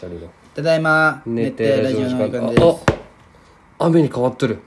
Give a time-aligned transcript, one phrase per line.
[0.00, 2.48] シャリのただいま熱帯ラジオの時間。
[2.48, 2.64] です。
[3.78, 4.58] あ雨に変わっとる。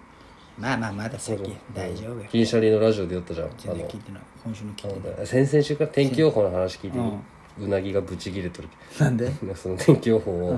[0.60, 1.40] まあまあまだ先
[1.74, 3.48] 大丈夫よ銀シャリのラジオでやったじゃん。
[3.48, 5.16] あ全然聞いてない今週の聞いてな。
[5.16, 8.68] いの先々週から天気予報の話聞いてみうなぎがブチギレとる。
[9.00, 9.32] なんで？
[9.58, 10.58] その天気予報を、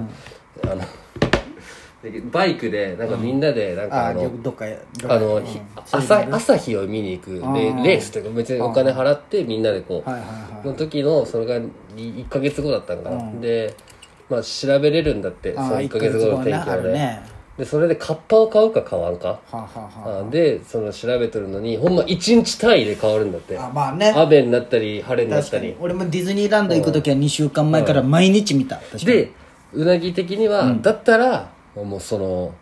[0.65, 0.81] あの
[2.03, 4.29] でバイクでなんかみんなでなんかあの、
[5.07, 5.45] あの、うん。
[5.45, 7.31] ひ朝朝日を見に行く。
[7.55, 11.59] レレースというか別にお金払ってみんなでこう、はいはいはいの時のそれが
[11.95, 13.75] 1か月後だったんかな、で、
[14.29, 17.21] まあ、調べれるんだってそあの1か月後の天気あをね。
[17.57, 19.29] でそれでカッパを買うか買わんか？
[19.29, 20.29] はあ、はあはあ。
[20.29, 23.57] でその調べてるのにほんま1日単位で変わるんだって。
[23.57, 24.11] あ、あまあね。
[24.13, 25.73] 雨になったり晴れになったり。
[25.79, 28.75] 俺もディズニーランド行く時は2週間前から毎日見た。
[28.75, 29.05] 確かに。
[29.05, 29.31] で
[29.73, 32.53] うなぎ的には、だったらもうその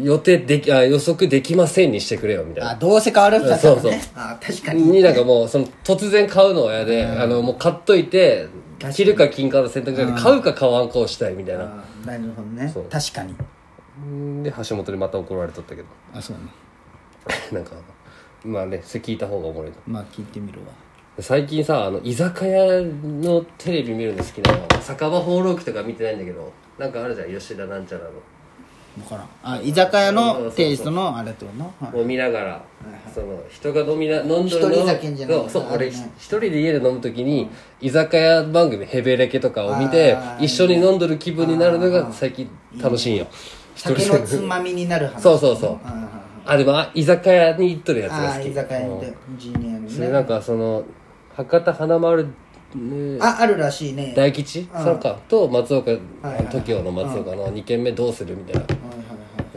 [0.00, 2.70] 予定できあ予測できませんにしてくれよみたいな。
[2.70, 3.90] あどうせ変わるんだからそうそう。
[3.90, 4.82] ねあ確かに。
[4.82, 8.94] になんかもうその突然買うのは嫌で、あのもう買っといてかに。
[8.94, 11.64] 着るか金かの選択じゃなくて買うか買わんかをしたいみたいな。
[11.64, 12.68] あなるほどね。
[12.68, 12.84] そう。
[12.84, 13.34] 確かに。
[14.42, 15.88] で橋本にまた怒られとったけど。
[16.14, 16.44] あそうね。
[17.52, 17.72] なんか
[18.44, 20.66] まあねそれ聞いた方がおもろいなまあ聞いてみるわ。
[21.18, 28.10] 最近さあの居酒屋のテレビ見るの好きなの酒場放浪記とか見てないんだけどなんかあるじゃん吉田なんちゃらの
[28.96, 29.28] 分からん。
[29.42, 31.58] あ居酒屋のテイストのあれってこと？
[31.58, 32.00] のはい。
[32.00, 32.64] を見ながら、
[33.14, 34.48] その人が飲みな飲んどるの？
[34.48, 35.36] 一人酒じゃない。
[35.36, 42.48] そうそう俺一人で家で飲む時に、居酒屋番組ヘベレケとかを見て一緒に飲んどる気分になるのが最近
[42.80, 43.26] 楽しいんよ。
[43.74, 45.20] 一人酒のつまみになる話。
[45.20, 45.78] そうそうそう。
[46.46, 48.50] あでもあ居酒屋に行っとるやつが好き。
[48.50, 49.90] 居酒屋にいてジーニアにね。
[49.90, 50.84] それなんかその
[51.34, 52.28] 博多華丸、
[52.74, 54.12] ね、ああるらしいね。
[54.16, 54.68] 大吉？
[54.72, 55.00] さん。
[55.00, 55.18] か。
[55.28, 58.60] と松岡 TOKIO の松岡の2軒目どうするみたいな。
[58.60, 58.86] はいはい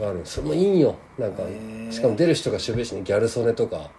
[0.00, 0.20] のがある。
[0.24, 0.96] それもいいんよ。
[1.18, 1.42] なんか
[1.90, 3.02] しかも出る人が渋いしね。
[3.02, 3.90] ギャル曽根とか。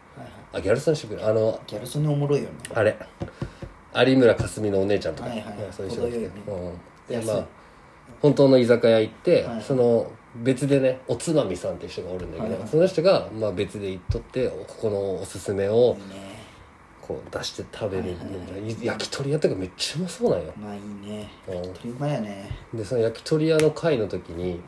[0.54, 1.22] あギャル曽根渋い。
[1.22, 2.56] あのギャル曽根おもろいよね。
[2.74, 2.98] あれ。
[3.94, 5.48] 有村架純のお姉ちゃんとか、はいはい。
[5.48, 6.12] はいそういう人が来
[7.08, 7.46] て、でまあ
[8.22, 15.98] 本当の居酒屋行って、その別でねおつまみさんっていう人がおるんだけど、その人が、まあ、別で行っとってここのおすすめを
[17.02, 18.16] こう出して食べる、
[18.82, 21.30] 焼き鳥屋とかめっちゃうまそうなんよ、まあいいね。
[21.48, 21.74] うん。
[21.74, 22.50] 鳥うまいやね。
[22.74, 24.62] でその焼き鳥屋の会の時に、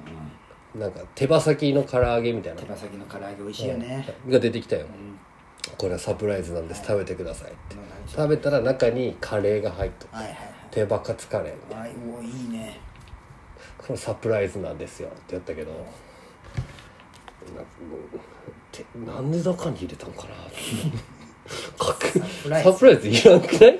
[0.75, 2.61] なんか手羽先の唐揚げみたいな。
[2.61, 4.07] 手羽先の唐揚げ美味しいよね。
[4.27, 4.87] が出てきたよ、
[5.77, 6.83] これはサプライズなんです。
[6.85, 7.75] 食べてくださいって。
[8.07, 10.37] 食べたら中にカレーが入っとるはいはい
[10.71, 11.55] 手羽カツカレー。
[11.55, 12.79] みたいなはいはいね。
[13.77, 15.77] これサプライズなんですよって言ったけどな
[18.71, 20.53] てなんで中に入れたんかなかく
[22.43, 23.79] プライズサプライズいらんくない？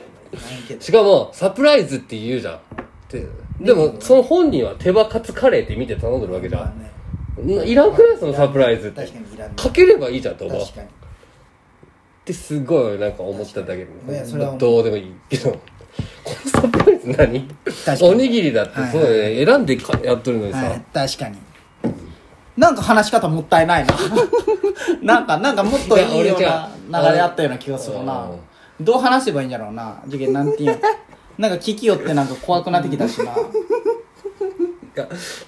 [0.80, 2.60] しかもサプライズって言うじゃん。
[3.12, 3.28] で
[3.62, 8.18] でもその本人は手羽カツカレーって見て頼んでるわけじゃまあん、ねないらんくない？
[8.18, 9.06] そのサプライズって。
[9.06, 9.14] 確
[9.56, 10.66] かければいいじゃんと思うっ
[12.26, 15.52] てすごいなんか思っただけいやそれは思うどうでもいいけど。
[15.52, 17.48] このサプライズ何？
[18.02, 19.46] おにぎりだってそうだよね。
[19.46, 21.38] 選んでかやっとるのにさ、はい確かに。
[22.58, 23.94] なんか話し方もったいないな。
[25.04, 26.70] なんかなんかもっといいような
[27.10, 28.30] 流れあったような気がするな
[28.82, 30.02] どう話せばいいんやろうな。
[30.10, 30.78] 次元なんていうの。
[31.38, 33.36] なんか聞きよってなんか怖くなってきたしな。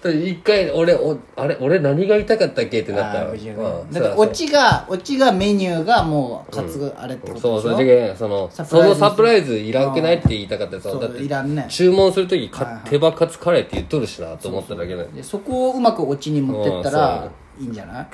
[0.03, 3.19] 一回俺おあれ俺何が言いたかったっけってなった。
[3.19, 3.63] よあー無事よね。
[3.63, 7.69] うんだってオチがオチがメニューがもうカツあれってことそうでしょ？
[7.69, 10.75] そう次元そのサプライズそのサプライズいらんくないって言いたかった。
[10.77, 11.65] よそうだっていらんね。
[11.69, 18.07] 注文する時かはいはい手羽カツカレーって言っとるしなと思っただけででそこをうまくオチに持ってったうらいいんじゃない？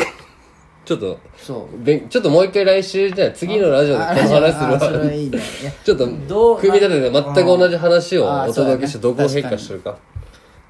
[0.84, 1.86] ちょっとそう。
[2.10, 5.38] ちょっともう一回来週じゃあ次のラジオでこの話あそれするわいいね。
[5.38, 9.96] いや ちょっとどう組み立てて全く同じ話をお届けしてどこを変化してるか。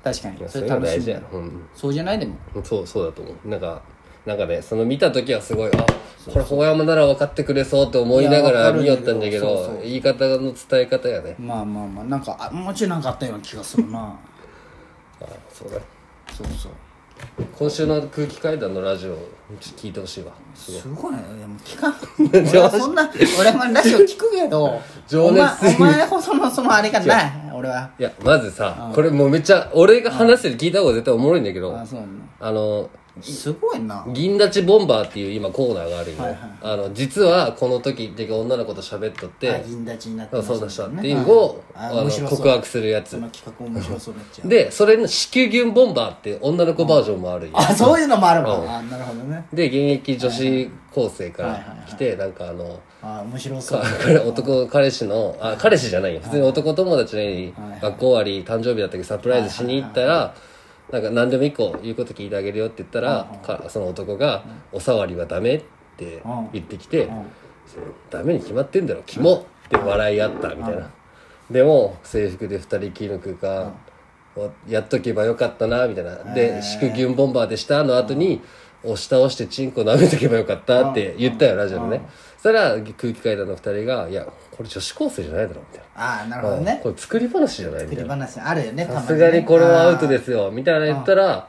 [0.03, 0.37] 確かに。
[0.47, 2.35] そそれがれ楽しみ大事やうんそうじゃないでも。
[2.63, 3.47] そうそうだと思う。
[3.47, 3.81] なんか
[4.25, 5.85] なんかねその見た時はすごいあ
[6.31, 9.81] これ大山なら分かってくれそうって思いながいやわかるら見よったんだけどそうそう。
[9.81, 11.35] 言い方の伝え方やね。
[11.39, 12.05] まあまあまあ。
[12.05, 13.99] なんかあもうちょいなんかあったような気がするな。
[15.21, 15.77] あそうだ
[16.35, 16.71] そうそう
[17.57, 19.17] 今週の空気階段のラジオ
[19.59, 20.31] 聞いてほしいわ。
[20.55, 20.81] すごい。
[20.81, 21.19] すごいね。
[21.39, 21.95] でも聞かん。
[22.49, 27.89] 俺はそんな俺もラジオ聞くけど情熱お前お前ほどのそのあれがない俺は。
[27.99, 34.05] いやまずさこれもうめっちゃ俺が話してる聞いた方が絶対おもろいんだけどあそうなのあのすごいな。
[34.13, 36.39] 銀立ちボンバーっていう今コーナーがあるよ、はいはい。
[36.61, 43.21] あの実はこの時って女の子と喋っとってあ銀立ちになってそうだしたっていいうのをああの告白するやつ。
[43.99, 47.51] そでそれの子宮ギュンボンバーって女の子バージョンもあるよ。
[47.53, 48.45] あそういうのもあるうん。
[48.47, 49.45] わあなるほどね。
[49.51, 53.81] で現役女子高生から来てなんかあのあ面白そう。
[54.27, 56.21] 男彼氏のあ彼氏じゃないよ。
[56.21, 60.33] 普通に男友達に学校終わり誕生日だったけどサプライズしに行ったら
[60.91, 65.61] なんか何でも一個言うこと聞いてあげるよって言ったらかその男が「お触りはダメ」っ
[65.97, 66.21] て
[66.53, 67.05] 言ってきて
[67.65, 70.89] 「そうダメに決まってんだろキモ!」って笑い合ったみたいな。
[71.49, 73.73] でも制服で二人きりの空間
[74.67, 76.33] やっとけばよかったなみたいな。
[76.33, 78.41] で「祝儀ボンバーでした」の後に
[78.83, 82.01] 「押し倒してチンコ舐めとけばよかった」って言ったよラジオでね。
[82.37, 86.79] そしたら空気階段の二人が「いやこれ女子高生じゃないだろ」みたいああなるほな、どね。
[86.81, 88.13] これ作り話じゃないみ作りたいな。
[88.25, 89.07] 話あるよねさね。
[89.07, 91.47] すがにこれはアウトですよみたいな言ったら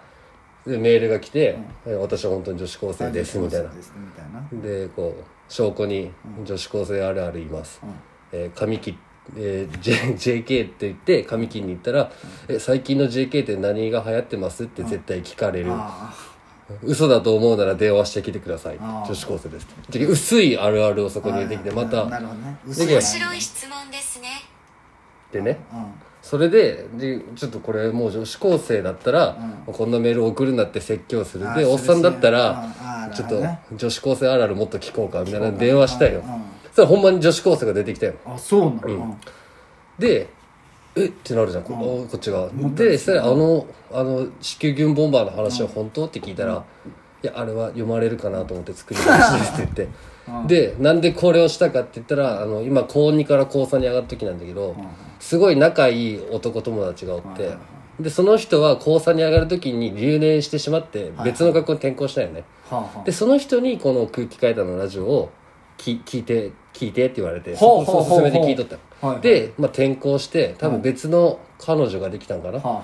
[0.66, 1.56] でメールが来て
[1.86, 4.24] 「え私は本当に女子高生です」みたいなですみたい
[4.68, 4.68] な。
[4.80, 6.10] でこう証拠に
[6.44, 7.80] 女子高生あるあるいます、
[8.32, 8.96] えー髪切
[9.36, 12.10] えー J JK って言って髪切りに行ったら
[12.48, 15.66] 「え最近の JK って何が流行ってます?」って絶対聞かれる。
[15.70, 16.12] あ
[16.82, 18.78] 嘘だと思うなら電話してきてください。
[18.78, 19.66] 女子高生です。
[19.90, 24.28] で薄いあるあるをそこに入れてきてまあた面白い質問ですね。
[25.32, 25.58] でね。
[25.72, 25.84] うん。
[26.22, 29.36] それででちょっとこれもう女子高生だったら、
[29.66, 31.52] こんなメール送るなって説教する。
[31.54, 32.34] でおっさんだったうん。
[32.34, 33.42] らちょっと
[33.74, 36.34] 女子高生あるあるもっと聞こうかみたいな電話したようん。
[36.34, 36.42] うん
[36.72, 38.14] そしたらほんまに女子高生が出てきたよ。
[38.24, 38.80] あそうなの。
[38.86, 39.16] うん。
[39.98, 40.28] で
[40.96, 41.06] え？
[41.06, 41.64] ってなるじゃん。
[41.64, 42.48] こ,、こっちが。
[42.74, 46.06] でそしたらあのあの子宮ギュンボンバーの話は本当？
[46.06, 46.64] って聞いたら
[47.22, 50.12] 「いやあれは読まれるかなと思って作り話です」って言って。
[50.46, 54.76] でなんでこれをしたかって言ったらあの今高2から高3に上がる時なんだけど
[55.18, 57.56] すごい仲いい男友達がおって
[57.98, 62.44] でその人は高3に上がる時に留年してしまって別の学校に転校したよね。
[63.04, 65.30] でその人にこの空気階段のラジオを
[65.82, 68.22] き聞いて聞いてって言われてほうほうほうほう。
[68.22, 68.76] 勧めて聞いとった。
[68.76, 69.22] のはいはい。
[69.22, 72.82] で、まあ、転校して多分別の彼女ができたんかな、あはあは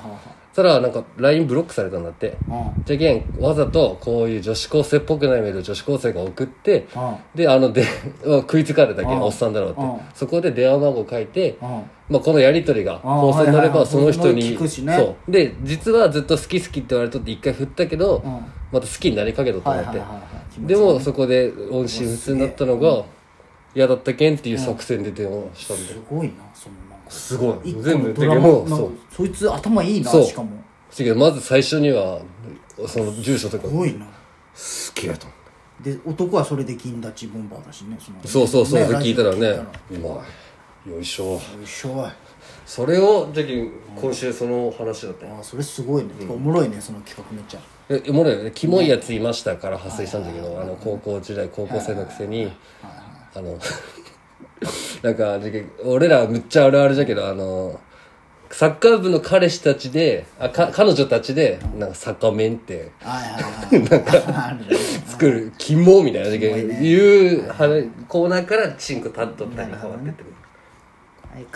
[0.52, 2.36] そしたらなんか LINE ブロックされたんだって。
[2.50, 2.80] あはあ。
[2.84, 7.16] じゃけんわざとこういう女子高生っぽくないメールを女子高生が送ってあ。
[7.34, 7.84] であので
[8.24, 9.80] 食いつかれたけうんんおっさんだろうって。
[9.80, 11.68] うんそこで電話番号書いてうん
[12.08, 13.86] まあ、このやり取りが放送になればはいはいはい。
[13.86, 14.96] その人に聞くしね。
[14.96, 15.30] そう。
[15.30, 18.32] で実はずっと好き好きって言われとって一回振ったけどうん。
[18.72, 19.88] また好きになりかけとったんだって。
[19.90, 23.04] はいはいはいはいでもそこで音信不通になったのが
[23.74, 25.88] 嫌だったけんっていう作戦で電話したんだよ。
[25.88, 27.10] すごいなそのなんか。
[27.10, 27.70] すごい。
[27.70, 28.80] 一個全部のドラマもうそう。
[28.80, 30.24] なんかそいつ頭いいなそう。
[30.24, 30.56] しかも。
[30.56, 32.20] だけどまず最初には
[32.86, 33.68] その住所とか。
[33.68, 34.06] すごいな。
[34.54, 35.26] すげえと
[35.80, 38.18] で男はそれで銀立ちボンバーだしねその。
[38.24, 39.48] そうそうそう、ねで聞いたらね。
[39.48, 40.24] ラジオ聞いうま
[40.86, 40.90] い。
[40.90, 41.24] よいしょ。
[41.34, 42.27] よいしょい
[42.66, 45.38] それをじゃけん今週その話だったよ。
[45.40, 47.60] あそれすごいね、おもろいねその企画めっちゃ。
[47.88, 48.52] えおもろいよね。
[48.54, 52.52] キモいやついましたから発生したんだけどあの高校時代高校生のくせに。
[53.34, 53.58] あの
[55.02, 55.38] なんか
[55.84, 57.78] 俺らむっちゃあるあるじゃけどあの
[58.50, 62.92] サッカー部の彼氏たちであか彼女たちでなんかサッカーメンって
[63.70, 64.02] なんか
[65.06, 70.24] 作るキモみたいないう話コーナーからチンコ立っとったり変わってって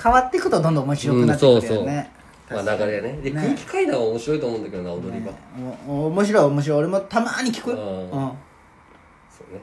[0.01, 2.11] 変わっていくとどんどん面白くなってくるよね、
[2.51, 3.13] まあ流れやね。
[3.23, 5.33] で空気階段は面白いと思うんだけどな踊り場
[5.89, 6.79] おお面白い面白い。
[6.81, 7.73] 俺もたまに聞く。
[7.73, 7.79] ううん。
[7.79, 9.61] んそうね。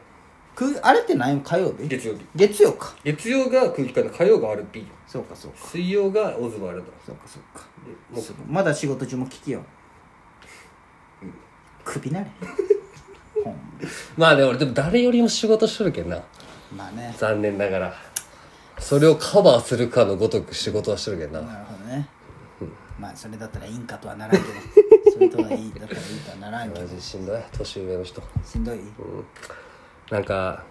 [0.56, 1.88] くあれって何火曜日？
[1.88, 2.26] 月曜日。
[2.36, 2.96] 月曜か。
[3.04, 4.12] 月曜が空気階段。
[4.14, 5.58] 火曜が RP そうかそうか。
[5.68, 6.86] 水曜がオズワルド。
[7.06, 7.66] そうかそうか。
[8.12, 8.52] でもう。
[8.52, 9.62] まだ仕事中も聞きよ
[11.86, 12.28] 首なれ。
[14.18, 14.30] ま。
[14.30, 16.18] あね俺でも誰よりも仕事しとるけんな。
[16.76, 17.14] まあね。
[17.18, 17.94] 残念ながら
[18.80, 21.42] それをカバーするかのごとく仕事はしとるけんな。
[21.42, 22.10] なるほどね。
[23.00, 24.54] まあそれだったらいいんかとはならんけど。
[25.12, 27.42] それとはいいだったらいいとはならんけマどジしんどい。
[27.58, 28.22] 年上の人。
[28.44, 28.80] しんどい？
[30.12, 30.64] なんか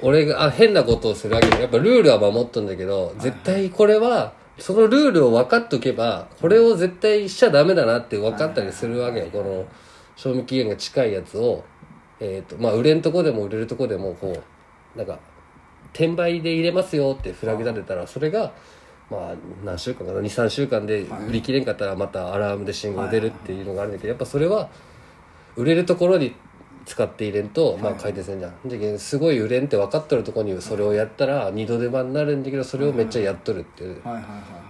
[0.00, 9.26] 俺があ変なことをするわけでやっぱルールは守っとんだけど絶対これはそのルールを分かっとけばこれを絶対しちゃダメだなって分かったりするわけよ。
[9.32, 9.66] この
[10.16, 11.64] 賞味期限が近いやつを
[12.20, 14.36] えっ、とまあ売れんとこでも売れるとこでもこ
[14.94, 15.18] うなんか
[15.92, 18.52] 転売で入れますよってフラグ立てたらそれが
[19.10, 19.34] まあ
[19.64, 24.70] 何週間かな23週間で売り切れんかったらまたアラームで信号出るっていうのがあるんだけどやっぱそれは
[25.56, 26.34] 売れるところに
[26.84, 28.98] 使って入れんと、まあ回転せんじゃん。
[28.98, 34.02] すごい売れんって分かっとるところにそれをやったら二度手間になるんだけどそれをめっちゃやっとるっていう。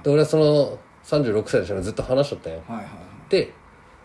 [0.03, 2.61] で俺はその36歳の人がずっと話しとったよ。
[3.31, 3.53] で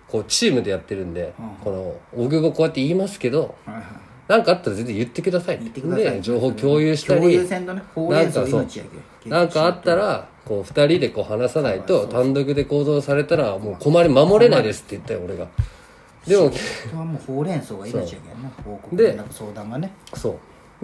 [0.07, 1.33] こうチームでやってるんで、
[1.63, 3.83] この大久保こうやって言いますけどはいはい
[4.27, 6.03] なんかあったら全然言ってください言ってください。
[6.05, 8.85] で情報共有したり共有せんとねほうれん草なんかそう命や
[9.23, 15.47] けなんかあったらこう二人でこう話さないと単独で行動されたらもう困り守れないですって言ったよ俺が。
[16.25, 16.51] でも
[16.93, 19.91] はもうほうれん草が命やけんね報告で連絡相談がね。
[20.13, 20.37] そう。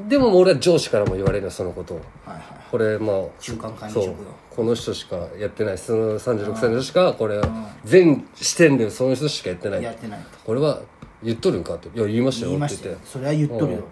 [0.09, 1.95] でも俺は上司からも言われるよそのこと。
[1.95, 2.43] をはいはい。
[2.71, 4.15] これまあ中間管理職よ。
[4.49, 5.77] この人しかやってない。
[5.77, 7.41] その36歳の人しかこれ
[7.83, 9.83] 全視点でその人しかやってない。
[9.83, 10.25] やってないと。
[10.45, 10.81] これは
[11.23, 13.05] 言っとるんかって「いや言いましたよ」言いまって言って。
[13.05, 13.79] それは言っとるよ。
[13.79, 13.85] と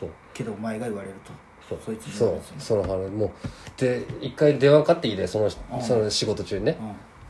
[0.00, 0.08] そう。
[0.32, 1.32] けどお前が言われると。
[1.68, 1.78] そう。
[1.84, 3.30] そいつにそう言われるとその話もう。
[3.76, 6.78] で一回電話かかってきてそのその仕事中にね。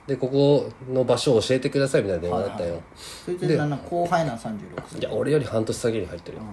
[0.06, 2.80] でここの場所を教えてくださいみたいな電話だったよ。
[2.96, 5.00] そいつなんな後輩なん36歳。
[5.00, 6.44] いや俺より半年先に入ってるよ。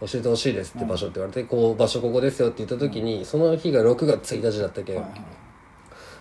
[0.00, 5.04] 教えてほしいですって場所って言われてこう場所ここですよって言った時にその日が6月1日だったけん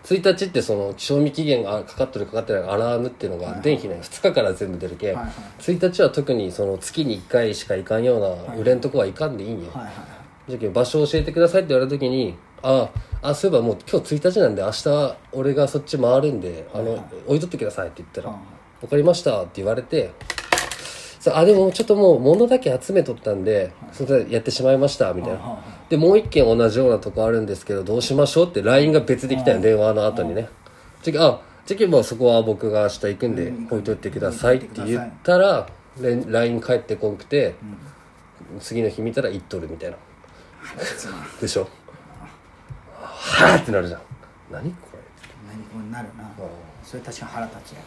[0.09, 5.33] 1日ってその賞味期限がかかってるかかってないアラームっていうのが電気ね2日から全部出るけん、はいはい。
[5.59, 9.93] 1日は特にその月に1回しか行かんような売れんとこは行かんでいいんよ、はいはい
[10.47, 12.89] じゃけん場所教えてくださいって言われた時にあ
[13.21, 18.39] あそういえばもう今日1日なんで明日俺がそっち回るんであの、置いとってくださいって言ったらはい
[18.81, 20.11] 「分かりました」って言われて
[21.27, 30.47] さあでもちょっともう物だけ集めとったんで、それでやってしまいましたみたいな、でもう一件同じようなとこあるんですけどどうしましょうって LINE が別で来たよ、電話の後にね、
[31.03, 35.67] じゃけあじゃけもうそこは僕が明日行くんで置いといてくださいって言ったら
[35.99, 37.55] れ LINE 返ってこんくて、
[38.61, 39.97] 次の日見たら行っとるみたいな。
[41.41, 41.67] でしょ？
[42.93, 44.01] はぁってなるじゃん。
[44.49, 44.99] 何これ？
[45.49, 46.23] 何こうなるな
[46.87, 47.79] それ確かに腹立つや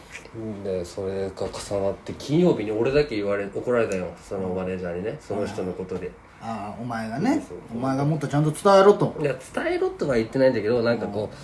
[0.63, 4.13] でそれが重なって金曜日に俺だけ言われ怒られたよ。
[4.23, 5.17] そのマネージャーにね。
[5.19, 6.11] その人のことで。
[6.39, 7.43] ああお前がね。
[7.73, 9.15] お前がもっとちゃんと伝えろと。
[9.19, 11.35] いや伝えろとは言ってないんだけどなんかこう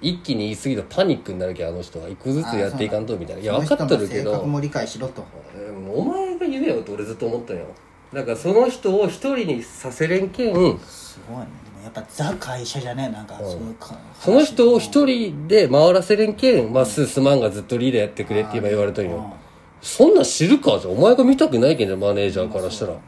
[0.00, 3.42] 一気に言い過ぎるとパニックになるけどあの人は一個ずつやっていかんとみたいな。
[3.42, 4.32] いや分かっとるけど。
[4.32, 5.24] 性格も理解しろと。
[5.56, 7.66] えーもうお前が言えよって俺ずっと思ったよ。
[8.12, 11.46] だからその人を一人にさせれんけんすごいね
[11.84, 19.34] やっぱザ会社じゃねなんかそういうかその人を一人で回らせれんけんまっすーすまんがずっとリーダーやってくれって今言われたんよ。
[19.82, 20.78] そんなん知るか？
[20.80, 22.92] じゃあお前が見たくないけんじゃんマネージャーからしたら。
[22.92, 22.98] ま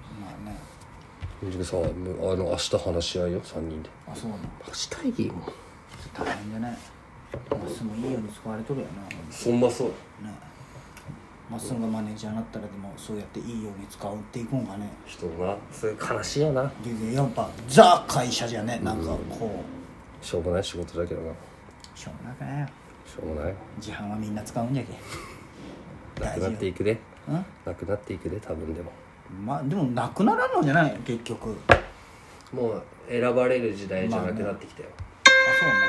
[0.47, 0.59] あね。
[1.50, 3.88] じゃあさあの明日話し合いよ3人で。
[4.06, 4.42] あそうなの。
[4.68, 5.42] マジ大義も
[6.12, 6.76] 大変じゃない？
[7.50, 9.02] まっすぐもいいように使われとるよな。
[9.30, 9.88] そんまそう。
[9.88, 9.95] ね
[11.50, 14.88] まっすぐがマネージャーになったらでもそうやっていいように使うっていくんがね。
[15.06, 16.62] 人なそれ悲しいよな。
[16.82, 19.62] でやっぱザ会社じゃねなんかこ
[20.22, 21.32] うしょうもない仕事だけどな。
[21.94, 22.68] しょうがないかなよ
[23.06, 23.54] しょうもない。
[23.78, 26.24] 自販はみんな使うんじゃけ。
[26.24, 26.98] なくなっていくで
[27.28, 27.44] うん？
[27.64, 28.90] なくなっていくで多分でも。
[29.44, 30.96] まあでもなくならんのじゃない？
[31.04, 31.56] 結局。
[31.68, 31.78] あ
[32.52, 34.88] もう選ばれる時代じゃなくなってきたよ、
[35.60, 35.80] そうなの